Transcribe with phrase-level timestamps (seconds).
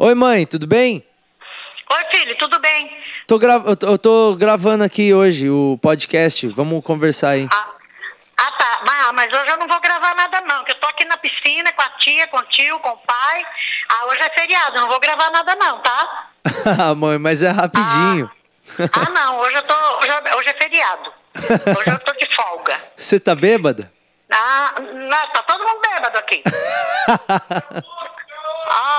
[0.00, 1.04] Oi, mãe, tudo bem?
[1.92, 2.88] Oi, filho, tudo bem?
[3.26, 3.60] Tô gra...
[3.82, 6.46] eu, tô, gravando aqui hoje o podcast.
[6.50, 7.48] Vamos conversar aí.
[7.52, 7.68] Ah,
[8.38, 8.80] ah, tá.
[8.86, 10.62] Mas, mas hoje eu não vou gravar nada, não.
[10.62, 13.44] Que eu tô aqui na piscina com a tia, com o tio, com o pai.
[13.88, 16.28] Ah, hoje é feriado, não vou gravar nada, não, tá?
[16.80, 18.30] Ah, mãe, mas é rapidinho.
[18.92, 19.74] Ah, não, hoje eu tô.
[19.74, 21.12] Hoje, é- hoje é feriado.
[21.76, 22.78] Hoje eu tô de folga.
[22.96, 23.92] Você tá bêbada?
[24.30, 26.40] Ah, não, tá todo mundo bêbado aqui.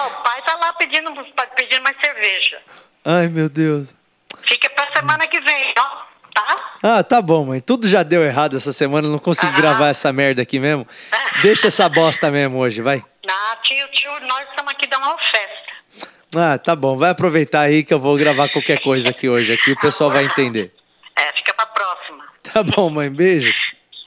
[0.09, 1.11] O pai tá lá pedindo,
[1.55, 2.61] pedindo mais cerveja.
[3.05, 3.93] Ai, meu Deus.
[4.41, 6.09] Fica pra semana que vem, ó.
[6.33, 6.55] Tá?
[6.83, 7.59] Ah, tá bom, mãe.
[7.59, 9.07] Tudo já deu errado essa semana.
[9.07, 9.57] Não consegui Ah.
[9.61, 10.87] gravar essa merda aqui mesmo.
[11.41, 13.03] Deixa essa bosta mesmo hoje, vai.
[13.29, 16.09] Ah, tio, tio, nós estamos aqui dando uma festa.
[16.35, 16.97] Ah, tá bom.
[16.97, 19.53] Vai aproveitar aí que eu vou gravar qualquer coisa aqui hoje.
[19.53, 20.71] Aqui o pessoal vai entender.
[21.15, 22.23] É, fica pra próxima.
[22.43, 23.09] Tá bom, mãe.
[23.11, 23.51] Beijo.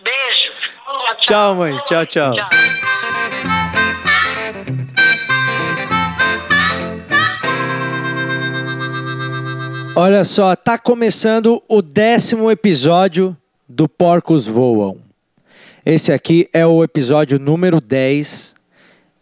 [0.00, 0.52] Beijo.
[0.84, 1.78] Tchau, Tchau, mãe.
[1.86, 2.34] Tchau, tchau.
[9.94, 13.36] Olha só, tá começando o décimo episódio
[13.68, 14.96] do Porcos Voam.
[15.84, 18.54] Esse aqui é o episódio número 10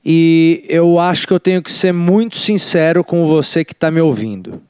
[0.05, 4.01] e eu acho que eu tenho que ser muito sincero com você que tá me
[4.01, 4.62] ouvindo,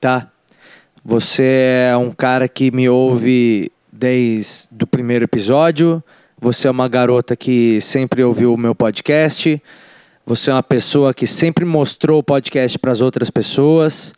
[0.00, 0.28] tá?
[1.04, 6.02] Você é um cara que me ouve desde o primeiro episódio,
[6.40, 9.62] você é uma garota que sempre ouviu o meu podcast,
[10.26, 14.12] você é uma pessoa que sempre mostrou o podcast para as outras pessoas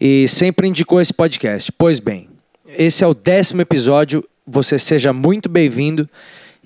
[0.00, 1.70] e sempre indicou esse podcast.
[1.72, 2.28] Pois bem,
[2.78, 4.24] esse é o décimo episódio.
[4.46, 6.08] Você seja muito bem-vindo.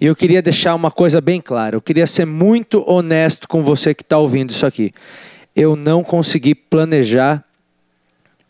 [0.00, 1.77] E eu queria deixar uma coisa bem clara.
[1.77, 4.92] Eu queria ser muito honesto com você que está ouvindo isso aqui.
[5.54, 7.42] Eu não consegui planejar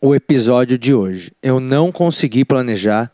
[0.01, 1.31] o episódio de hoje.
[1.43, 3.11] Eu não consegui planejar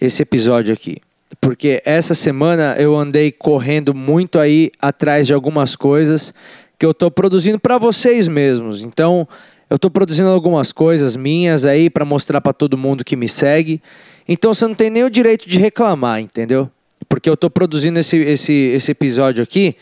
[0.00, 0.98] esse episódio aqui.
[1.40, 6.34] Porque essa semana eu andei correndo muito aí atrás de algumas coisas
[6.78, 8.82] que eu tô produzindo para vocês mesmos.
[8.82, 9.28] Então,
[9.70, 13.80] eu tô produzindo algumas coisas minhas aí para mostrar para todo mundo que me segue.
[14.28, 16.68] Então, você não tem nem o direito de reclamar, entendeu?
[17.08, 19.76] Porque eu tô produzindo esse, esse, esse episódio aqui,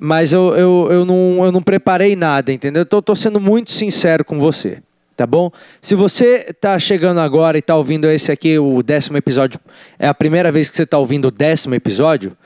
[0.00, 2.84] mas eu, eu, eu, não, eu não preparei nada, entendeu?
[2.90, 4.82] Eu tô sendo muito sincero com você
[5.18, 5.50] tá bom?
[5.80, 9.58] Se você tá chegando agora e tá ouvindo esse aqui, o décimo episódio,
[9.98, 12.36] é a primeira vez que você tá ouvindo o décimo episódio,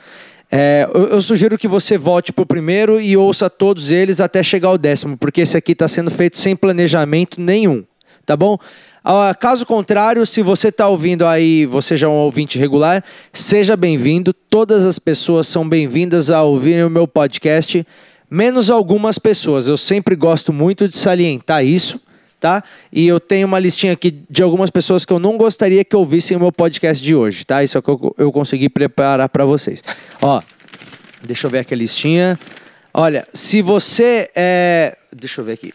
[0.54, 4.68] é, eu, eu sugiro que você volte pro primeiro e ouça todos eles até chegar
[4.68, 7.82] ao décimo, porque esse aqui tá sendo feito sem planejamento nenhum,
[8.26, 8.58] tá bom?
[9.02, 13.02] Ah, caso contrário, se você está ouvindo aí, você já é um ouvinte regular,
[13.32, 14.34] seja bem-vindo.
[14.34, 17.86] Todas as pessoas são bem-vindas a ouvirem o meu podcast,
[18.30, 19.66] menos algumas pessoas.
[19.66, 21.98] Eu sempre gosto muito de salientar isso
[22.42, 22.60] tá?
[22.92, 26.36] E eu tenho uma listinha aqui de algumas pessoas que eu não gostaria que ouvissem
[26.36, 27.62] o meu podcast de hoje, tá?
[27.62, 29.80] Isso é o que eu, eu consegui preparar para vocês.
[30.20, 30.42] Ó,
[31.22, 32.36] deixa eu ver aqui a listinha.
[32.92, 34.96] Olha, se você é.
[35.14, 35.72] Deixa eu ver aqui.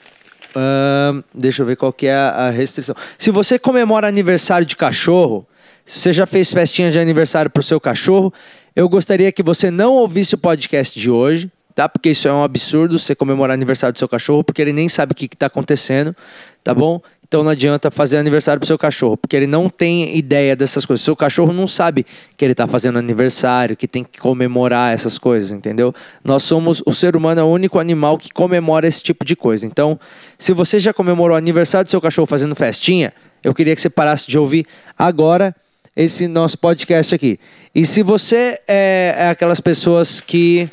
[0.53, 2.93] Ahn, deixa eu ver qual que é a restrição.
[3.17, 5.47] Se você comemora aniversário de cachorro,
[5.85, 8.33] se você já fez festinha de aniversário pro seu cachorro,
[8.75, 11.87] eu gostaria que você não ouvisse o podcast de hoje, tá?
[11.87, 15.11] Porque isso é um absurdo, você comemorar aniversário do seu cachorro, porque ele nem sabe
[15.11, 16.15] o que, que tá acontecendo,
[16.63, 16.99] tá bom?
[17.27, 21.05] Então não adianta fazer aniversário pro seu cachorro, porque ele não tem ideia dessas coisas.
[21.05, 22.03] Seu cachorro não sabe
[22.35, 25.93] que ele tá fazendo aniversário, que tem que comemorar essas coisas, entendeu?
[26.23, 29.67] Nós somos, o ser humano é o único animal que comemora esse tipo de coisa.
[29.67, 29.99] Então,
[30.35, 33.89] se você já comemorou o aniversário do seu cachorro fazendo festinha, eu queria que você
[33.89, 34.65] parasse de ouvir
[34.97, 35.55] agora
[35.95, 37.39] esse nosso podcast aqui.
[37.75, 40.67] E se você é, é aquelas pessoas que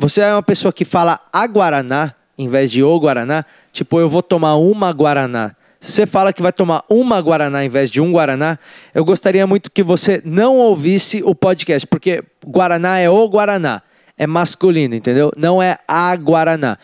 [0.00, 4.08] você é uma pessoa que fala a Guaraná em vez de o Guaraná, tipo, eu
[4.08, 5.54] vou tomar uma Guaraná.
[5.78, 8.58] Se você fala que vai tomar uma Guaraná em vez de um Guaraná,
[8.94, 13.82] eu gostaria muito que você não ouvisse o podcast, porque Guaraná é o Guaraná.
[14.16, 15.30] É masculino, entendeu?
[15.36, 16.78] Não é a Guaraná.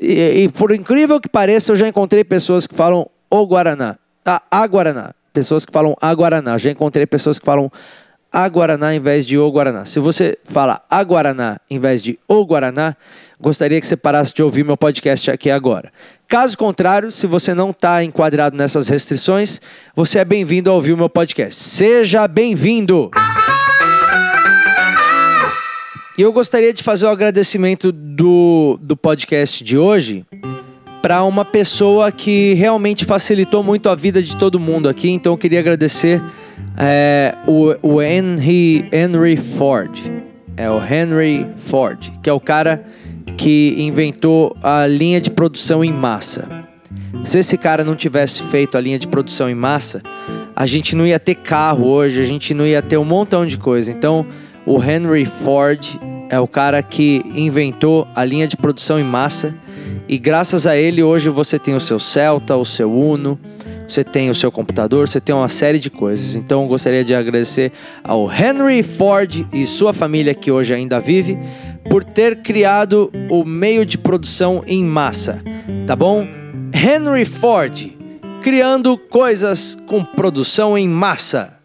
[0.00, 3.96] E, e por incrível que pareça, eu já encontrei pessoas que falam o Guaraná.
[4.24, 5.12] A, a Guaraná.
[5.32, 6.56] Pessoas que falam a Guaraná.
[6.56, 7.70] Já encontrei pessoas que falam
[8.32, 9.84] a Guaraná em vez de o Guaraná.
[9.84, 12.96] Se você fala a Guaraná em vez de o Guaraná,
[13.40, 15.92] gostaria que você parasse de ouvir meu podcast aqui agora.
[16.28, 19.60] Caso contrário, se você não está enquadrado nessas restrições,
[19.94, 21.60] você é bem-vindo a ouvir o meu podcast.
[21.60, 23.10] Seja bem-vindo!
[26.16, 30.26] E eu gostaria de fazer o agradecimento do, do podcast de hoje
[31.02, 35.10] para uma pessoa que realmente facilitou muito a vida de todo mundo aqui.
[35.10, 36.22] Então eu queria agradecer
[36.76, 39.98] é, o, o Henry, Henry Ford.
[40.56, 42.84] É o Henry Ford, que é o cara
[43.36, 46.46] que inventou a linha de produção em massa.
[47.24, 50.02] Se esse cara não tivesse feito a linha de produção em massa,
[50.54, 53.56] a gente não ia ter carro hoje, a gente não ia ter um montão de
[53.56, 53.90] coisa.
[53.90, 54.26] Então,
[54.66, 55.80] o Henry Ford
[56.28, 59.54] é o cara que inventou a linha de produção em massa
[60.12, 63.38] E graças a ele, hoje você tem o seu Celta, o seu Uno,
[63.86, 66.34] você tem o seu computador, você tem uma série de coisas.
[66.34, 67.70] Então gostaria de agradecer
[68.02, 71.38] ao Henry Ford e sua família que hoje ainda vive
[71.88, 75.44] por ter criado o meio de produção em massa,
[75.86, 76.26] tá bom?
[76.74, 77.96] Henry Ford
[78.42, 81.59] criando coisas com produção em massa.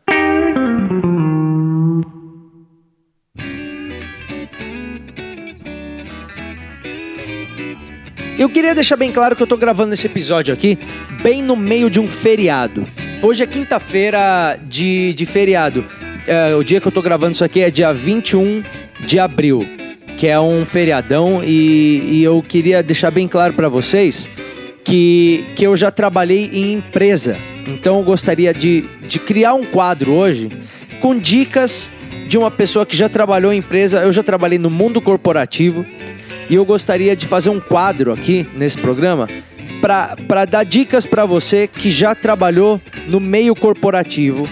[8.46, 10.78] Eu queria deixar bem claro que eu tô gravando esse episódio aqui
[11.24, 12.88] bem no meio de um feriado.
[13.24, 15.84] Hoje é quinta-feira de, de feriado.
[16.28, 18.64] É, o dia que eu tô gravando isso aqui é dia 21
[19.04, 19.68] de abril,
[20.16, 24.30] que é um feriadão, e, e eu queria deixar bem claro para vocês
[24.84, 27.40] que, que eu já trabalhei em empresa.
[27.66, 30.52] Então eu gostaria de, de criar um quadro hoje
[31.02, 31.92] com dicas
[32.28, 34.04] de uma pessoa que já trabalhou em empresa.
[34.04, 35.84] Eu já trabalhei no mundo corporativo
[36.50, 39.28] e eu gostaria de fazer um quadro aqui nesse programa
[39.82, 44.48] para dar dicas para você que já trabalhou no meio corporativo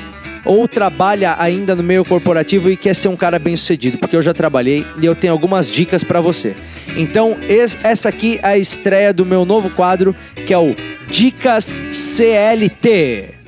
[0.46, 4.22] ou trabalha ainda no meio corporativo e quer ser um cara bem sucedido, porque eu
[4.22, 6.56] já trabalhei e eu tenho algumas dicas para você.
[6.98, 7.38] Então,
[7.84, 10.16] essa aqui é a estreia do meu novo quadro,
[10.46, 10.76] que é o
[11.10, 13.43] Dicas CLT.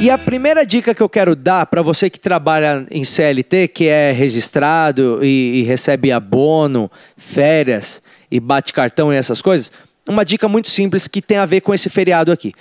[0.00, 3.86] E a primeira dica que eu quero dar para você que trabalha em CLT, que
[3.86, 9.70] é registrado e, e, recebe abono, férias e bate cartão e essas coisas,
[10.06, 12.52] uma dica muito simples que tem a ver com esse feriado aqui.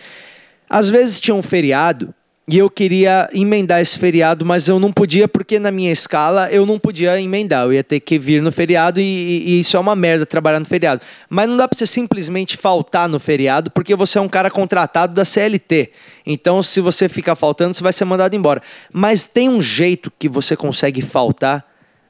[0.69, 2.13] Às vezes tinha um feriado
[2.45, 6.65] e eu queria emendar esse feriado, mas eu não podia porque na minha escala eu
[6.65, 7.63] não podia emendar.
[7.63, 10.65] Eu ia ter que vir no feriado e, e, isso é uma merda trabalhar no
[10.65, 11.01] feriado.
[11.29, 15.13] Mas não dá para você simplesmente faltar no feriado porque você é um cara contratado
[15.13, 15.91] da CLT.
[16.25, 18.61] Então, se você ficar faltando, você vai ser mandado embora.
[18.91, 21.65] Mas tem um jeito que você consegue faltar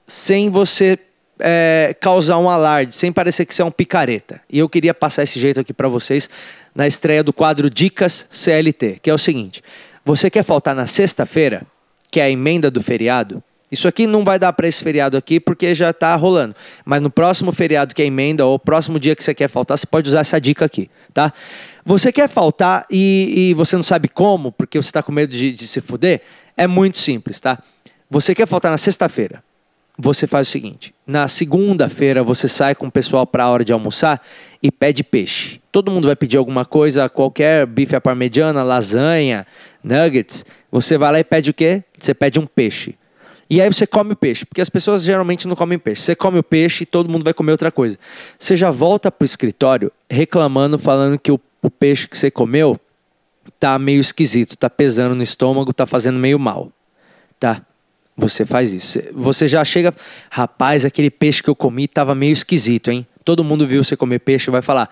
[0.08, 0.98] sem você
[1.40, 4.42] é, causar um alarde, sem parecer que você é um picareta.
[4.50, 6.28] E eu queria passar esse jeito aqui para vocês
[6.74, 9.62] na estreia do quadro Dicas CLT, que é o seguinte.
[10.06, 11.66] Você quer faltar na sexta-feira,
[12.12, 13.42] que é a emenda do feriado?
[13.72, 16.56] Isso aqui não vai dar para esse feriado aqui porque já está rolando.
[16.86, 19.88] Mas no próximo feriado que é emenda ou próximo dia que você quer faltar, você
[19.88, 21.34] pode usar essa dica aqui, tá?
[21.86, 25.52] Você quer faltar e, e você não sabe como, porque você está com medo de,
[25.52, 26.22] de se fuder?
[26.56, 27.58] É muito simples, tá?
[28.12, 29.42] Você quer faltar na sexta-feira
[29.98, 33.74] você faz o seguinte: na segunda-feira você sai com o pessoal para a hora de
[33.74, 34.22] almoçar
[34.62, 35.62] e pede peixe.
[35.72, 39.46] Todo mundo vai pedir alguma coisa, qualquer bife à parmegiana, lasanha,
[39.84, 40.46] nuggets.
[40.72, 41.84] Você vai lá e pede o quê?
[41.98, 42.96] Você pede um peixe.
[43.50, 46.02] E aí você come o peixe, porque as pessoas geralmente não comem peixe.
[46.02, 48.00] Você come o peixe e todo mundo vai comer outra coisa.
[48.40, 52.80] Você já volta pro escritório reclamando, falando que o, o peixe que você comeu
[53.60, 56.72] tá meio esquisito, tá pesando no estômago, tá fazendo meio mal.
[57.40, 57.62] Tá?
[58.16, 59.00] Você faz isso.
[59.14, 59.94] Você já chega,
[60.30, 63.06] rapaz, aquele peixe que eu comi estava meio esquisito, hein?
[63.26, 64.90] Todo mundo viu você comer peixe vai falar: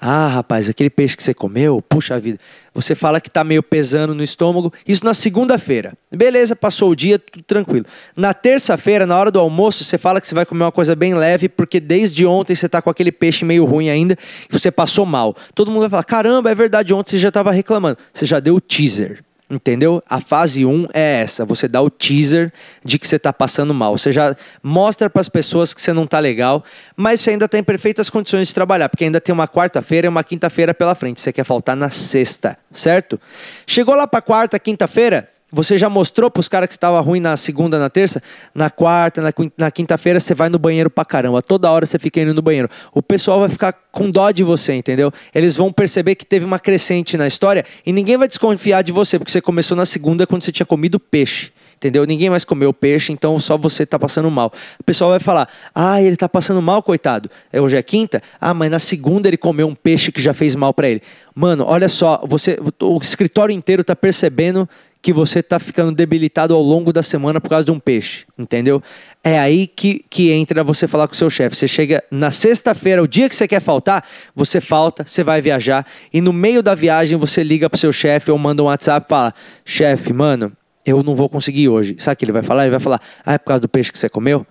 [0.00, 2.38] "Ah, rapaz, aquele peixe que você comeu, puxa vida".
[2.74, 4.72] Você fala que está meio pesando no estômago.
[4.86, 5.92] Isso na segunda-feira.
[6.10, 7.86] Beleza, passou o dia, tudo tranquilo.
[8.16, 11.14] Na terça-feira, na hora do almoço, você fala que você vai comer uma coisa bem
[11.14, 14.16] leve, porque desde ontem você está com aquele peixe meio ruim ainda
[14.50, 15.34] e você passou mal.
[15.54, 17.98] Todo mundo vai falar: "Caramba, é verdade, ontem você já estava reclamando".
[18.12, 19.22] Você já deu o teaser.
[19.54, 20.02] Entendeu?
[20.08, 21.44] A fase 1 é essa.
[21.44, 22.52] Você dá o teaser
[22.84, 23.96] de que você está passando mal.
[23.96, 26.64] Você já mostra para as pessoas que você não está legal,
[26.96, 30.24] mas você ainda tem perfeitas condições de trabalhar, porque ainda tem uma quarta-feira e uma
[30.24, 31.20] quinta-feira pela frente.
[31.20, 33.20] Você quer faltar na sexta, certo?
[33.64, 37.36] Chegou lá para quarta, quinta-feira, você já mostrou para os caras que estava ruim na
[37.36, 38.22] segunda, na terça?
[38.54, 39.22] Na quarta,
[39.56, 41.40] na, quinta-feira você vai no banheiro pra caramba.
[41.40, 42.68] Toda hora você fica indo no banheiro.
[42.92, 45.12] O pessoal vai ficar com dó de você, entendeu?
[45.34, 49.18] Eles vão perceber que teve uma crescente na história e ninguém vai desconfiar de você,
[49.18, 52.04] porque você começou na segunda quando você tinha comido peixe entendeu?
[52.04, 54.52] Ninguém mais comeu peixe, então só você tá passando mal.
[54.78, 57.30] O pessoal vai falar: "Ah, ele tá passando mal, coitado.
[57.52, 58.22] É hoje é quinta?
[58.40, 61.02] Ah, mas na segunda ele comeu um peixe que já fez mal para ele".
[61.34, 64.68] Mano, olha só, você o escritório inteiro tá percebendo
[65.04, 68.82] que você está ficando debilitado ao longo da semana por causa de um peixe, entendeu?
[69.22, 71.54] É aí que, que entra você falar com o seu chefe.
[71.54, 74.02] Você chega na sexta-feira, o dia que você quer faltar,
[74.34, 78.30] você falta, você vai viajar e no meio da viagem você liga pro seu chefe
[78.30, 80.50] ou manda um WhatsApp e fala: chefe, mano,
[80.84, 81.96] eu não vou conseguir hoje.
[81.98, 82.64] Sabe o que ele vai falar?
[82.64, 84.46] Ele vai falar: ah, é por causa do peixe que você comeu?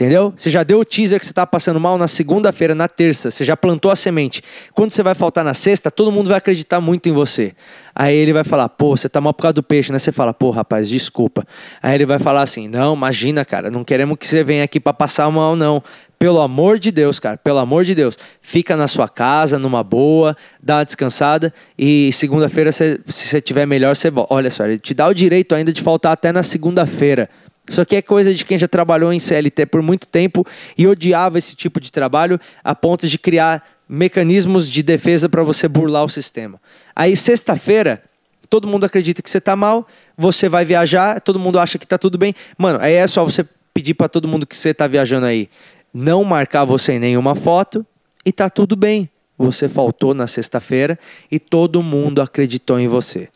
[0.00, 0.32] Entendeu?
[0.36, 3.32] Você já deu o teaser que você está passando mal na segunda-feira, na terça.
[3.32, 4.40] Você já plantou a semente.
[4.72, 7.52] Quando você vai faltar na sexta, todo mundo vai acreditar muito em você.
[7.92, 9.98] Aí ele vai falar, pô, você tá mal por causa do peixe, né?
[9.98, 11.44] Você fala, pô, rapaz, desculpa.
[11.82, 14.92] Aí ele vai falar assim, não, imagina, cara, não queremos que você venha aqui para
[14.92, 15.82] passar mal, não.
[16.18, 18.18] Pelo amor de Deus, cara, pelo amor de Deus.
[18.42, 23.94] Fica na sua casa, numa boa, dá uma descansada e segunda-feira, se você tiver melhor,
[23.94, 24.34] você volta.
[24.34, 27.30] Olha só, ele te dá o direito ainda de faltar até na segunda-feira
[27.70, 30.44] Isso aqui é coisa de quem já trabalhou em CLT por muito tempo
[30.76, 35.68] e odiava esse tipo de trabalho a ponto de criar mecanismos de defesa para você
[35.68, 36.60] burlar o sistema.
[36.96, 38.02] Aí, sexta-feira,
[38.50, 41.96] todo mundo acredita que você está mal, você vai viajar, todo mundo acha que está
[41.96, 42.34] tudo bem.
[42.56, 45.48] Mano, aí é só você pedir para todo mundo que você está viajando aí
[45.92, 47.84] não marcar você em nenhuma foto
[48.24, 49.08] e tá tudo bem.
[49.36, 50.98] Você faltou na sexta-feira
[51.30, 53.28] e todo mundo acreditou em você.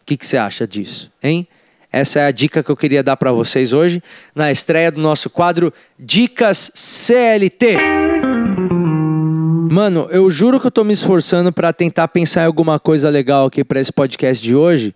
[0.00, 1.46] O que, que você acha disso, hein?
[1.90, 4.02] Essa é a dica que eu queria dar para vocês hoje
[4.34, 7.76] na estreia do nosso quadro Dicas CLT.
[9.70, 13.46] Mano, eu juro que eu tô me esforçando para tentar pensar em alguma coisa legal
[13.46, 14.94] aqui para esse podcast de hoje,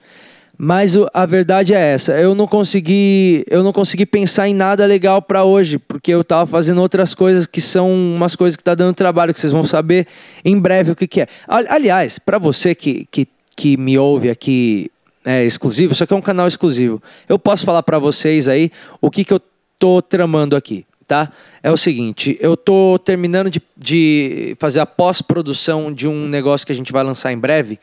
[0.59, 5.21] mas a verdade é essa, eu não consegui, eu não consegui pensar em nada legal
[5.21, 8.95] para hoje, porque eu tava fazendo outras coisas que são umas coisas que tá dando
[8.95, 10.07] trabalho, que vocês vão saber
[10.45, 11.27] em breve o que, que é.
[11.49, 14.91] Aliás, para você que, que, que me ouve aqui
[15.25, 17.03] é exclusivo, isso aqui é um canal exclusivo.
[17.29, 19.41] Eu posso falar para vocês aí o que, que eu
[19.79, 21.31] tô tramando aqui, tá?
[21.63, 26.73] É o seguinte, eu tô terminando de, de fazer a pós-produção de um negócio que
[26.73, 27.79] a gente vai lançar em breve,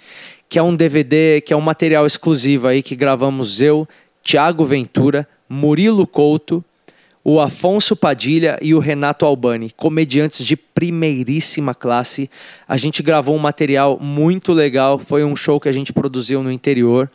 [0.48, 3.88] que é um DVD, que é um material exclusivo aí que gravamos eu,
[4.22, 6.64] Tiago Ventura, Murilo Couto,
[7.24, 12.30] o Afonso Padilha e o Renato Albani, comediantes de primeiríssima classe.
[12.68, 16.52] A gente gravou um material muito legal, foi um show que a gente produziu no
[16.52, 17.12] interior,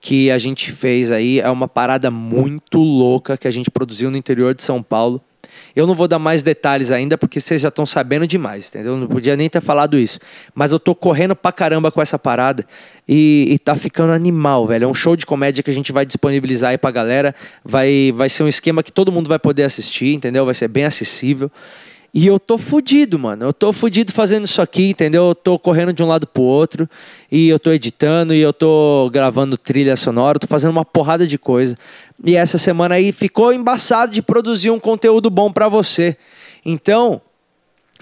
[0.00, 4.16] que a gente fez aí, é uma parada muito louca que a gente produziu no
[4.16, 5.20] interior de São Paulo.
[5.78, 8.96] Eu não vou dar mais detalhes ainda, porque vocês já estão sabendo demais, entendeu?
[8.96, 10.18] Não podia nem ter falado isso.
[10.52, 12.66] Mas eu tô correndo pra caramba com essa parada
[13.08, 14.86] e, e tá ficando animal, velho.
[14.86, 17.32] É um show de comédia que a gente vai disponibilizar aí pra galera.
[17.64, 20.44] Vai, vai ser um esquema que todo mundo vai poder assistir, entendeu?
[20.44, 21.48] Vai ser bem acessível.
[22.12, 23.44] E eu tô fudido, mano.
[23.44, 25.28] Eu tô fudido fazendo isso aqui, entendeu?
[25.28, 26.88] Eu tô correndo de um lado pro outro.
[27.30, 30.38] E eu tô editando e eu tô gravando trilha sonora.
[30.38, 31.76] Tô fazendo uma porrada de coisa.
[32.24, 36.16] E essa semana aí ficou embaçado de produzir um conteúdo bom para você.
[36.64, 37.20] Então,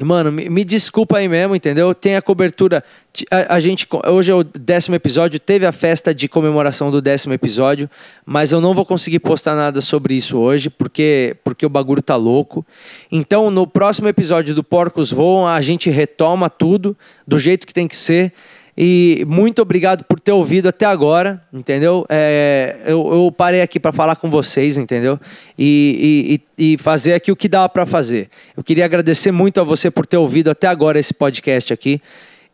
[0.04, 1.94] Mano, me, me, desculpa aí mesmo, entendeu?
[1.94, 2.84] Tem a cobertura.
[3.30, 3.88] A, a, gente.
[4.06, 7.88] Hoje é o décimo episódio, teve a festa de comemoração do décimo episódio,
[8.26, 12.14] mas eu não vou conseguir postar nada sobre isso hoje, porque, porque o bagulho tá
[12.14, 12.64] louco.
[13.10, 16.94] Então, no próximo episódio do Porcos Voam, a gente retoma tudo
[17.26, 18.34] do jeito que tem que ser.
[18.76, 22.04] E muito obrigado por ter ouvido até agora, entendeu?
[22.10, 25.18] É, eu, eu, parei aqui para falar com vocês, entendeu?
[25.58, 28.28] E, e, e fazer aqui o que dava para fazer.
[28.54, 32.02] Eu queria agradecer muito a você por ter ouvido até agora esse podcast aqui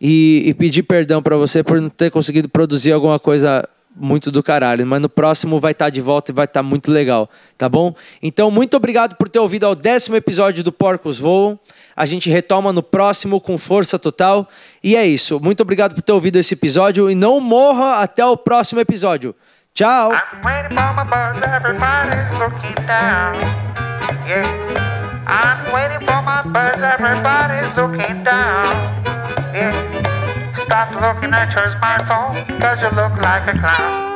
[0.00, 4.42] e, e pedir perdão para você por não ter conseguido produzir alguma coisa muito do
[4.42, 4.86] caralho.
[4.86, 7.68] Mas no próximo vai estar tá de volta e vai estar tá muito legal, tá
[7.68, 7.94] bom?
[8.22, 11.58] Então, muito obrigado por ter ouvido ao décimo episódio do Porcos Voam.
[11.96, 14.48] A gente retoma no próximo com força total.
[14.82, 15.40] E é isso.
[15.40, 19.34] Muito obrigado por ter ouvido esse episódio e não morra até o próximo episódio.
[19.74, 20.12] Tchau!
[30.54, 34.11] Stop looking at your smartphone, cause you look like a clown.